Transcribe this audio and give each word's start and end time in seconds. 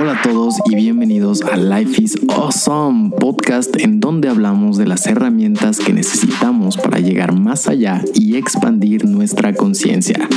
Hola 0.00 0.12
a 0.12 0.22
todos 0.22 0.54
y 0.66 0.76
bienvenidos 0.76 1.42
a 1.42 1.56
Life 1.56 2.00
is 2.00 2.16
Awesome, 2.28 3.10
podcast 3.18 3.74
en 3.80 3.98
donde 3.98 4.28
hablamos 4.28 4.78
de 4.78 4.86
las 4.86 5.08
herramientas 5.08 5.80
que 5.80 5.92
necesitamos 5.92 6.76
para 6.76 7.00
llegar 7.00 7.32
más 7.32 7.66
allá 7.66 8.04
y 8.14 8.36
expandir 8.36 9.04
nuestra 9.04 9.52
conciencia. 9.54 10.28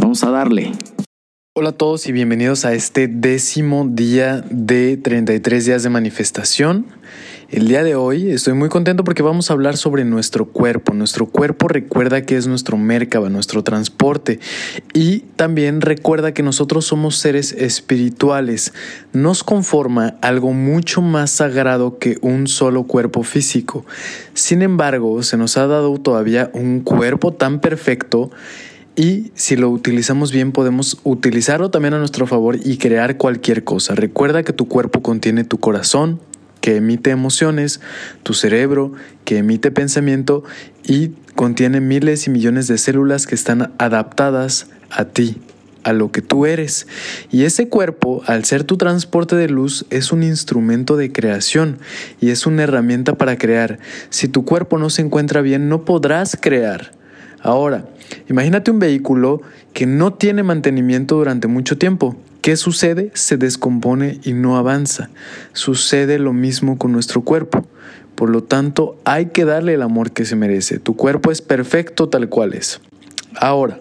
Vamos 0.00 0.22
a 0.22 0.30
darle. 0.30 0.70
Hola 1.52 1.70
a 1.70 1.72
todos 1.72 2.06
y 2.06 2.12
bienvenidos 2.12 2.64
a 2.64 2.74
este 2.74 3.08
décimo 3.08 3.84
día 3.90 4.44
de 4.48 4.96
33 4.96 5.66
días 5.66 5.82
de 5.82 5.90
manifestación. 5.90 6.86
El 7.50 7.66
día 7.66 7.82
de 7.82 7.96
hoy 7.96 8.30
estoy 8.30 8.54
muy 8.54 8.68
contento 8.68 9.02
porque 9.02 9.24
vamos 9.24 9.50
a 9.50 9.54
hablar 9.54 9.76
sobre 9.76 10.04
nuestro 10.04 10.46
cuerpo. 10.46 10.94
Nuestro 10.94 11.26
cuerpo 11.26 11.66
recuerda 11.66 12.22
que 12.22 12.36
es 12.36 12.46
nuestro 12.46 12.76
Merkaba, 12.76 13.28
nuestro 13.28 13.64
transporte. 13.64 14.38
Y 14.94 15.24
también 15.34 15.80
recuerda 15.80 16.32
que 16.32 16.44
nosotros 16.44 16.84
somos 16.84 17.16
seres 17.16 17.50
espirituales. 17.50 18.72
Nos 19.12 19.42
conforma 19.42 20.14
algo 20.20 20.52
mucho 20.52 21.02
más 21.02 21.32
sagrado 21.32 21.98
que 21.98 22.18
un 22.22 22.46
solo 22.46 22.84
cuerpo 22.84 23.24
físico. 23.24 23.84
Sin 24.32 24.62
embargo, 24.62 25.20
se 25.24 25.36
nos 25.36 25.56
ha 25.56 25.66
dado 25.66 25.98
todavía 25.98 26.52
un 26.54 26.82
cuerpo 26.82 27.32
tan 27.32 27.60
perfecto 27.60 28.30
y 28.94 29.32
si 29.34 29.56
lo 29.56 29.70
utilizamos 29.70 30.30
bien 30.30 30.52
podemos 30.52 30.98
utilizarlo 31.02 31.70
también 31.70 31.94
a 31.94 31.98
nuestro 31.98 32.28
favor 32.28 32.58
y 32.62 32.76
crear 32.76 33.16
cualquier 33.16 33.64
cosa. 33.64 33.96
Recuerda 33.96 34.44
que 34.44 34.52
tu 34.52 34.68
cuerpo 34.68 35.02
contiene 35.02 35.42
tu 35.42 35.58
corazón, 35.58 36.20
que 36.60 36.76
emite 36.76 37.10
emociones, 37.10 37.80
tu 38.22 38.34
cerebro, 38.34 38.92
que 39.24 39.38
emite 39.38 39.70
pensamiento 39.70 40.44
y 40.84 41.10
contiene 41.34 41.80
miles 41.80 42.26
y 42.26 42.30
millones 42.30 42.66
de 42.68 42.78
células 42.78 43.26
que 43.26 43.34
están 43.34 43.72
adaptadas 43.78 44.66
a 44.90 45.06
ti, 45.06 45.38
a 45.84 45.92
lo 45.92 46.12
que 46.12 46.22
tú 46.22 46.46
eres. 46.46 46.86
Y 47.30 47.44
ese 47.44 47.68
cuerpo, 47.68 48.22
al 48.26 48.44
ser 48.44 48.64
tu 48.64 48.76
transporte 48.76 49.36
de 49.36 49.48
luz, 49.48 49.86
es 49.90 50.12
un 50.12 50.22
instrumento 50.22 50.96
de 50.96 51.12
creación 51.12 51.78
y 52.20 52.30
es 52.30 52.46
una 52.46 52.64
herramienta 52.64 53.14
para 53.14 53.38
crear. 53.38 53.78
Si 54.10 54.28
tu 54.28 54.44
cuerpo 54.44 54.78
no 54.78 54.90
se 54.90 55.02
encuentra 55.02 55.40
bien, 55.40 55.68
no 55.68 55.84
podrás 55.84 56.36
crear. 56.40 56.92
Ahora, 57.42 57.86
imagínate 58.28 58.70
un 58.70 58.78
vehículo 58.78 59.40
que 59.72 59.86
no 59.86 60.12
tiene 60.12 60.42
mantenimiento 60.42 61.16
durante 61.16 61.48
mucho 61.48 61.78
tiempo. 61.78 62.16
¿Qué 62.50 62.56
sucede? 62.56 63.12
Se 63.14 63.36
descompone 63.36 64.18
y 64.24 64.32
no 64.32 64.56
avanza. 64.56 65.08
Sucede 65.52 66.18
lo 66.18 66.32
mismo 66.32 66.78
con 66.78 66.90
nuestro 66.90 67.22
cuerpo. 67.22 67.64
Por 68.16 68.28
lo 68.28 68.42
tanto, 68.42 68.98
hay 69.04 69.26
que 69.26 69.44
darle 69.44 69.74
el 69.74 69.82
amor 69.82 70.10
que 70.10 70.24
se 70.24 70.34
merece. 70.34 70.80
Tu 70.80 70.96
cuerpo 70.96 71.30
es 71.30 71.42
perfecto 71.42 72.08
tal 72.08 72.28
cual 72.28 72.54
es. 72.54 72.80
Ahora, 73.36 73.78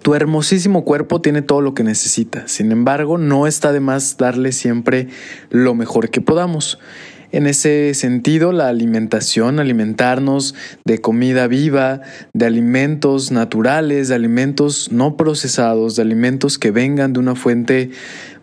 tu 0.00 0.14
hermosísimo 0.14 0.82
cuerpo 0.82 1.20
tiene 1.20 1.42
todo 1.42 1.60
lo 1.60 1.74
que 1.74 1.84
necesita. 1.84 2.48
Sin 2.48 2.72
embargo, 2.72 3.18
no 3.18 3.46
está 3.46 3.70
de 3.74 3.80
más 3.80 4.16
darle 4.16 4.50
siempre 4.52 5.08
lo 5.50 5.74
mejor 5.74 6.08
que 6.08 6.22
podamos. 6.22 6.78
En 7.32 7.46
ese 7.46 7.94
sentido, 7.94 8.52
la 8.52 8.68
alimentación, 8.68 9.60
alimentarnos 9.60 10.54
de 10.84 11.00
comida 11.00 11.46
viva, 11.46 12.00
de 12.32 12.46
alimentos 12.46 13.30
naturales, 13.30 14.08
de 14.08 14.16
alimentos 14.16 14.90
no 14.90 15.16
procesados, 15.16 15.94
de 15.94 16.02
alimentos 16.02 16.58
que 16.58 16.72
vengan 16.72 17.12
de 17.12 17.20
una 17.20 17.36
fuente, 17.36 17.90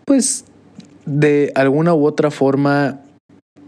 pues, 0.06 0.44
de 1.04 1.52
alguna 1.54 1.94
u 1.94 2.06
otra 2.06 2.30
forma 2.30 3.00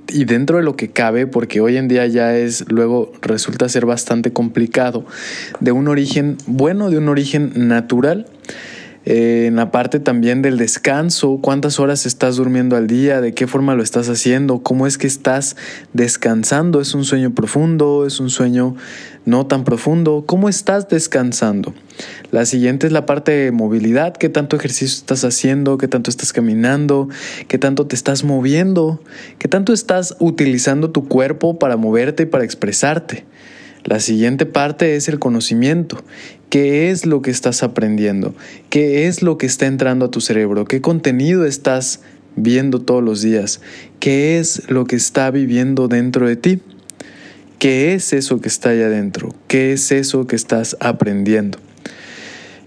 y 0.09 0.25
dentro 0.25 0.57
de 0.57 0.63
lo 0.63 0.75
que 0.75 0.91
cabe, 0.91 1.27
porque 1.27 1.61
hoy 1.61 1.77
en 1.77 1.87
día 1.87 2.07
ya 2.07 2.37
es, 2.37 2.65
luego 2.69 3.13
resulta 3.21 3.69
ser 3.69 3.87
bastante 3.87 4.33
complicado, 4.33 5.05
de 5.61 5.73
un 5.73 5.87
origen 5.89 6.39
bueno, 6.47 6.91
de 6.91 6.99
un 6.99 7.09
origen 7.09 7.53
natural 7.69 8.27
en 9.13 9.57
la 9.57 9.73
parte 9.73 9.99
también 9.99 10.41
del 10.41 10.57
descanso, 10.57 11.41
cuántas 11.43 11.81
horas 11.81 12.07
estás 12.07 12.37
durmiendo 12.37 12.77
al 12.77 12.87
día, 12.87 13.21
de 13.21 13.35
qué 13.35 13.49
forma 13.49 13.75
lo 13.75 13.83
estás 13.83 14.09
haciendo, 14.09 14.61
cómo 14.63 14.87
es 14.87 14.99
que 14.99 15.09
estás 15.09 15.57
descansando, 15.93 16.81
es 16.81 16.95
un 16.95 17.05
sueño 17.05 17.35
profundo, 17.35 18.07
es 18.07 18.21
un 18.21 18.31
sueño 18.31 18.77
no 19.25 19.47
tan 19.47 19.65
profundo, 19.65 20.23
cómo 20.27 20.49
estás 20.49 20.89
descansando. 20.89 21.75
La 22.31 22.47
siguiente 22.47 22.87
es 22.87 22.93
la 22.93 23.05
parte 23.05 23.33
de 23.33 23.51
movilidad, 23.51 24.17
qué 24.17 24.29
tanto 24.29 24.55
ejercicio 24.55 24.99
estás 24.99 25.25
haciendo, 25.25 25.77
qué 25.77 25.89
tanto 25.89 26.09
estás 26.09 26.33
caminando, 26.33 27.09
qué 27.49 27.59
tanto 27.59 27.89
te 27.89 27.97
estás 27.97 28.23
moviendo, 28.23 29.03
qué 29.41 29.49
tanto 29.49 29.73
estás 29.73 30.15
utilizando 30.21 30.93
tu 30.93 31.09
cuerpo 31.09 31.59
para 31.59 31.77
moverte 31.77 32.23
y 32.23 32.27
para 32.27 32.45
expresarte. 32.45 33.25
La 33.85 33.99
siguiente 33.99 34.47
parte 34.47 34.95
es 34.97 35.09
el 35.09 35.19
conocimiento. 35.19 36.03
¿Qué 36.51 36.91
es 36.91 37.07
lo 37.07 37.23
que 37.23 37.31
estás 37.31 37.63
aprendiendo? 37.63 38.35
¿Qué 38.71 39.07
es 39.07 39.23
lo 39.23 39.39
que 39.39 39.47
está 39.47 39.67
entrando 39.67 40.07
a 40.07 40.11
tu 40.11 40.21
cerebro? 40.21 40.65
¿Qué 40.65 40.81
contenido 40.81 41.47
estás 41.47 42.01
viendo 42.35 42.81
todos 42.81 43.05
los 43.05 43.23
días? 43.23 43.61
¿Qué 44.01 44.41
es 44.41 44.69
lo 44.69 44.85
que 44.85 44.97
está 44.97 45.31
viviendo 45.31 45.87
dentro 45.87 46.27
de 46.27 46.35
ti? 46.35 46.59
¿Qué 47.61 47.95
es 47.95 48.13
eso 48.13 48.41
que 48.41 48.49
está 48.49 48.71
allá 48.71 48.87
adentro? 48.87 49.33
¿Qué 49.47 49.73
es 49.73 49.93
eso 49.93 50.27
que 50.27 50.35
estás 50.35 50.77
aprendiendo? 50.81 51.59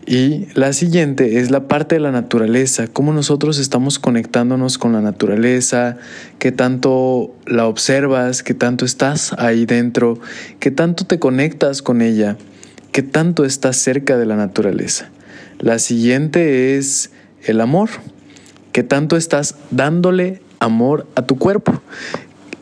Y 0.05 0.47
la 0.53 0.71
siguiente 0.71 1.39
es 1.39 1.51
la 1.51 1.67
parte 1.67 1.95
de 1.95 2.01
la 2.01 2.11
naturaleza, 2.11 2.87
cómo 2.87 3.11
nosotros 3.11 3.57
estamos 3.57 3.99
conectándonos 3.99 4.77
con 4.77 4.93
la 4.93 5.01
naturaleza, 5.01 5.97
qué 6.39 6.51
tanto 6.51 7.35
la 7.45 7.67
observas, 7.67 8.43
qué 8.43 8.53
tanto 8.53 8.85
estás 8.85 9.33
ahí 9.37 9.65
dentro, 9.65 10.19
qué 10.59 10.71
tanto 10.71 11.05
te 11.05 11.19
conectas 11.19 11.81
con 11.81 12.01
ella, 12.01 12.37
qué 12.93 13.03
tanto 13.03 13.43
estás 13.43 13.75
cerca 13.75 14.17
de 14.17 14.25
la 14.25 14.37
naturaleza. 14.37 15.09
La 15.59 15.79
siguiente 15.79 16.77
es 16.77 17.11
el 17.43 17.59
amor, 17.59 17.89
qué 18.71 18.83
tanto 18.83 19.17
estás 19.17 19.55
dándole 19.69 20.41
amor 20.59 21.05
a 21.15 21.23
tu 21.23 21.37
cuerpo. 21.37 21.81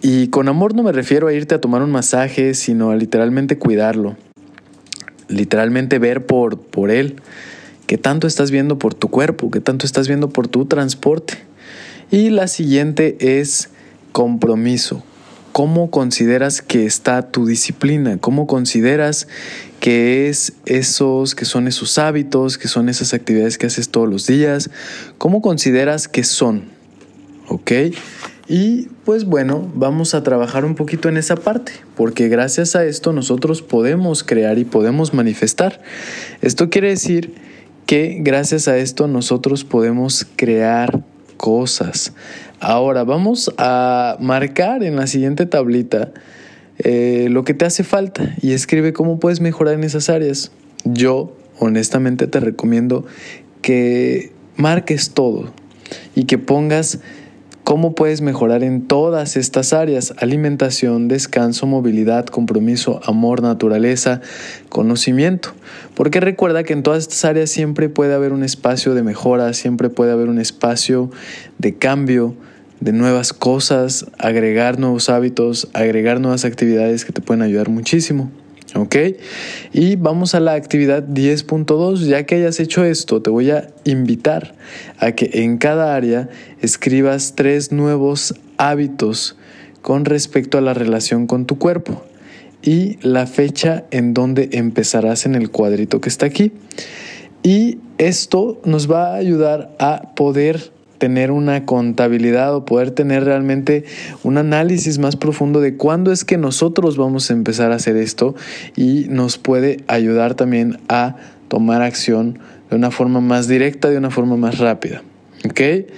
Y 0.02 0.30
con 0.30 0.48
amor 0.48 0.74
no 0.74 0.82
me 0.82 0.92
refiero 0.92 1.28
a 1.28 1.34
irte 1.34 1.54
a 1.54 1.62
tomar 1.62 1.84
un 1.84 1.92
masaje, 1.92 2.56
sino 2.56 2.90
a 2.90 2.96
literalmente 2.96 3.60
cuidarlo 3.60 4.18
literalmente 5.32 5.98
ver 6.00 6.26
por, 6.26 6.60
por 6.60 6.92
Él, 6.92 7.16
qué 7.88 7.98
tanto 7.98 8.28
estás 8.28 8.52
viendo 8.52 8.78
por 8.78 8.94
tu 8.94 9.08
cuerpo, 9.10 9.50
qué 9.50 9.60
tanto 9.60 9.86
estás 9.86 10.08
viendo 10.08 10.30
por 10.30 10.48
tu 10.48 10.66
transporte. 10.66 11.36
Y 12.12 12.30
la 12.30 12.48
siguiente 12.48 13.18
es 13.20 13.70
compromiso. 14.12 15.04
¿Cómo 15.54 15.92
consideras 15.92 16.62
que 16.62 16.86
está 16.86 17.32
tu 17.32 17.46
disciplina? 17.46 18.18
¿Cómo 18.18 18.48
consideras 18.48 19.28
que 19.82 20.30
es 20.30 20.54
esos, 20.66 21.36
que 21.36 21.44
son 21.44 21.68
esos 21.68 21.98
hábitos, 21.98 22.58
que 22.58 22.70
son 22.70 22.88
esas 22.88 23.14
actividades 23.14 23.58
que 23.58 23.66
haces 23.66 23.90
todos 23.90 24.08
los 24.08 24.28
días? 24.28 24.70
¿Cómo 25.18 25.42
consideras 25.42 26.08
que 26.08 26.24
son? 26.24 26.66
¿Ok? 27.50 27.72
Y 28.48 28.90
pues 29.06 29.26
bueno, 29.26 29.70
vamos 29.74 30.14
a 30.14 30.24
trabajar 30.24 30.66
un 30.66 30.76
poquito 30.76 31.10
en 31.10 31.18
esa 31.18 31.36
parte, 31.36 31.72
porque 31.96 32.30
gracias 32.30 32.76
a 32.76 32.86
esto 32.86 33.12
nosotros 33.12 33.62
podemos 33.62 34.24
crear 34.24 34.60
y 34.60 34.66
podemos 34.66 35.14
manifestar. 35.14 35.82
Esto 36.42 36.70
quiere 36.70 36.90
decir 36.90 37.34
que 37.88 38.20
gracias 38.22 38.68
a 38.68 38.78
esto 38.78 39.08
nosotros 39.08 39.64
podemos 39.64 40.28
crear 40.36 41.02
cosas. 41.38 42.14
Ahora 42.60 43.04
vamos 43.04 43.52
a 43.58 44.18
marcar 44.20 44.84
en 44.84 44.96
la 44.96 45.08
siguiente 45.08 45.48
tablita 45.48 46.12
eh, 46.84 47.28
lo 47.30 47.44
que 47.44 47.54
te 47.54 47.66
hace 47.66 47.84
falta 47.84 48.36
y 48.42 48.54
escribe 48.54 48.94
cómo 48.94 49.20
puedes 49.20 49.42
mejorar 49.42 49.76
en 49.76 49.84
esas 49.84 50.10
áreas. 50.10 50.52
Yo 50.84 51.36
honestamente 51.60 52.28
te 52.28 52.40
recomiendo 52.40 53.06
que 53.62 54.32
marques 54.56 55.12
todo 55.12 55.52
y 56.16 56.26
que 56.26 56.38
pongas 56.38 57.00
cómo 57.64 57.94
puedes 57.94 58.22
mejorar 58.22 58.64
en 58.64 58.88
todas 58.88 59.38
estas 59.38 59.74
áreas, 59.74 60.14
alimentación, 60.18 61.08
descanso, 61.08 61.68
movilidad, 61.68 62.26
compromiso, 62.26 63.00
amor, 63.06 63.42
naturaleza, 63.42 64.22
conocimiento. 64.70 65.54
Porque 65.96 66.20
recuerda 66.20 66.64
que 66.64 66.74
en 66.74 66.84
todas 66.84 67.04
estas 67.04 67.26
áreas 67.26 67.50
siempre 67.50 67.90
puede 67.90 68.14
haber 68.14 68.34
un 68.34 68.44
espacio 68.44 68.94
de 68.94 69.04
mejora, 69.04 69.54
siempre 69.54 69.90
puede 69.90 70.12
haber 70.12 70.30
un 70.30 70.40
espacio 70.40 71.12
de 71.60 71.76
cambio, 71.76 72.36
de 72.82 72.92
nuevas 72.92 73.32
cosas, 73.32 74.08
agregar 74.18 74.80
nuevos 74.80 75.10
hábitos, 75.10 75.70
agregar 75.74 76.20
nuevas 76.20 76.44
actividades 76.44 77.06
que 77.06 77.14
te 77.14 77.22
pueden 77.22 77.44
ayudar 77.44 77.70
muchísimo. 77.70 78.30
¿Ok? 78.74 78.96
Y 79.74 79.98
vamos 79.98 80.34
a 80.34 80.40
la 80.40 80.54
actividad 80.54 81.04
10.2. 81.04 82.06
Ya 82.06 82.26
que 82.26 82.36
hayas 82.36 82.60
hecho 82.60 82.84
esto, 82.84 83.22
te 83.22 83.30
voy 83.30 83.52
a 83.52 83.68
invitar 83.84 84.56
a 84.98 85.12
que 85.12 85.30
en 85.44 85.58
cada 85.58 85.96
área 85.96 86.30
escribas 86.62 87.34
tres 87.36 87.72
nuevos 87.72 88.34
hábitos 88.58 89.38
con 89.82 90.06
respecto 90.06 90.58
a 90.58 90.62
la 90.62 90.74
relación 90.74 91.28
con 91.28 91.46
tu 91.46 91.58
cuerpo 91.58 92.04
y 92.64 92.98
la 93.02 93.28
fecha 93.28 93.84
en 93.92 94.14
donde 94.14 94.50
empezarás 94.54 95.26
en 95.26 95.36
el 95.36 95.52
cuadrito 95.52 96.00
que 96.00 96.10
está 96.10 96.26
aquí. 96.26 96.54
Y 97.44 97.80
esto 97.98 98.62
nos 98.64 98.90
va 98.90 99.14
a 99.14 99.16
ayudar 99.16 99.76
a 99.80 100.14
poder 100.16 100.72
tener 101.02 101.32
una 101.32 101.66
contabilidad 101.66 102.54
o 102.54 102.64
poder 102.64 102.92
tener 102.92 103.24
realmente 103.24 103.86
un 104.22 104.38
análisis 104.38 105.00
más 105.00 105.16
profundo 105.16 105.60
de 105.60 105.76
cuándo 105.76 106.12
es 106.12 106.24
que 106.24 106.38
nosotros 106.38 106.96
vamos 106.96 107.32
a 107.32 107.34
empezar 107.34 107.72
a 107.72 107.78
hacer 107.78 107.98
esto 107.98 108.36
y 108.76 109.08
nos 109.10 109.40
puede 109.40 109.78
ayudar 109.88 110.36
también 110.36 110.78
a 110.90 111.16
tomar 111.48 111.82
acción 111.82 112.38
de 112.70 112.76
una 112.76 112.92
forma 112.92 113.20
más 113.20 113.48
directa, 113.48 113.90
de 113.90 113.98
una 113.98 114.12
forma 114.12 114.38
más 114.38 114.60
rápida. 114.60 115.02
¿Ok? 115.44 115.90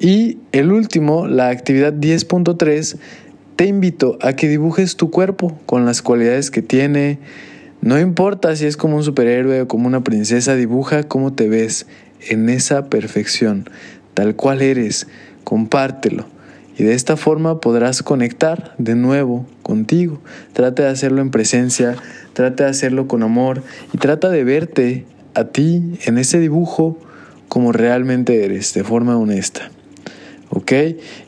Y 0.00 0.38
el 0.50 0.72
último, 0.72 1.28
la 1.28 1.50
actividad 1.50 1.92
10.3, 1.92 2.96
te 3.54 3.66
invito 3.66 4.18
a 4.22 4.32
que 4.32 4.48
dibujes 4.48 4.96
tu 4.96 5.12
cuerpo 5.12 5.56
con 5.66 5.86
las 5.86 6.02
cualidades 6.02 6.50
que 6.50 6.62
tiene. 6.62 7.20
No 7.80 8.00
importa 8.00 8.56
si 8.56 8.66
es 8.66 8.76
como 8.76 8.96
un 8.96 9.04
superhéroe 9.04 9.60
o 9.60 9.68
como 9.68 9.86
una 9.86 10.02
princesa, 10.02 10.56
dibuja 10.56 11.04
cómo 11.04 11.32
te 11.32 11.48
ves 11.48 11.86
en 12.28 12.48
esa 12.48 12.86
perfección 12.86 13.68
tal 14.14 14.36
cual 14.36 14.62
eres, 14.62 15.06
compártelo. 15.44 16.26
Y 16.78 16.84
de 16.84 16.94
esta 16.94 17.16
forma 17.16 17.60
podrás 17.60 18.02
conectar 18.02 18.74
de 18.78 18.94
nuevo 18.94 19.46
contigo. 19.62 20.20
Trata 20.52 20.84
de 20.84 20.88
hacerlo 20.88 21.20
en 21.20 21.30
presencia, 21.30 21.96
trata 22.32 22.64
de 22.64 22.70
hacerlo 22.70 23.08
con 23.08 23.22
amor 23.22 23.62
y 23.92 23.98
trata 23.98 24.30
de 24.30 24.44
verte 24.44 25.04
a 25.34 25.44
ti 25.44 25.98
en 26.04 26.18
ese 26.18 26.38
dibujo 26.38 26.98
como 27.48 27.72
realmente 27.72 28.44
eres, 28.44 28.72
de 28.72 28.84
forma 28.84 29.18
honesta. 29.18 29.70
¿Ok? 30.48 30.72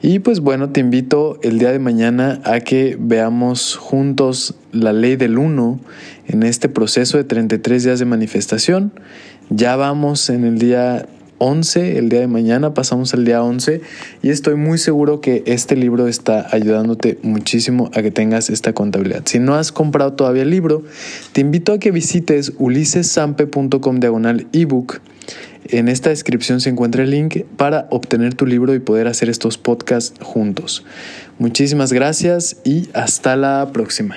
Y 0.02 0.18
pues 0.18 0.40
bueno, 0.40 0.70
te 0.70 0.80
invito 0.80 1.38
el 1.42 1.58
día 1.58 1.72
de 1.72 1.78
mañana 1.78 2.40
a 2.44 2.60
que 2.60 2.96
veamos 2.98 3.76
juntos 3.76 4.54
la 4.72 4.92
ley 4.92 5.16
del 5.16 5.38
uno 5.38 5.80
en 6.26 6.42
este 6.42 6.68
proceso 6.68 7.16
de 7.16 7.24
33 7.24 7.84
días 7.84 7.98
de 7.98 8.04
manifestación. 8.04 8.92
Ya 9.48 9.76
vamos 9.76 10.28
en 10.28 10.44
el 10.44 10.58
día 10.58 11.06
11, 11.44 11.98
el 11.98 12.08
día 12.08 12.20
de 12.20 12.26
mañana 12.26 12.72
pasamos 12.72 13.12
al 13.12 13.26
día 13.26 13.42
11 13.42 13.82
y 14.22 14.30
estoy 14.30 14.54
muy 14.54 14.78
seguro 14.78 15.20
que 15.20 15.42
este 15.44 15.76
libro 15.76 16.08
está 16.08 16.46
ayudándote 16.50 17.18
muchísimo 17.22 17.90
a 17.94 18.00
que 18.00 18.10
tengas 18.10 18.48
esta 18.48 18.72
contabilidad. 18.72 19.22
Si 19.26 19.38
no 19.38 19.54
has 19.54 19.70
comprado 19.70 20.14
todavía 20.14 20.42
el 20.42 20.50
libro, 20.50 20.82
te 21.32 21.42
invito 21.42 21.74
a 21.74 21.78
que 21.78 21.90
visites 21.90 22.54
ulisesampe.com 22.58 24.00
diagonal 24.00 24.46
ebook. 24.54 25.00
En 25.68 25.88
esta 25.88 26.08
descripción 26.08 26.62
se 26.62 26.70
encuentra 26.70 27.04
el 27.04 27.10
link 27.10 27.44
para 27.58 27.88
obtener 27.90 28.32
tu 28.32 28.46
libro 28.46 28.74
y 28.74 28.78
poder 28.78 29.06
hacer 29.06 29.28
estos 29.28 29.58
podcasts 29.58 30.18
juntos. 30.22 30.82
Muchísimas 31.38 31.92
gracias 31.92 32.56
y 32.64 32.88
hasta 32.94 33.36
la 33.36 33.70
próxima. 33.70 34.16